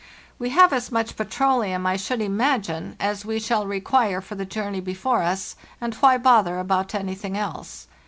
[0.39, 4.79] We have as much petroleum, I should imagine, as we shall require for the journey
[4.81, 7.85] before us, and why bother about anything else?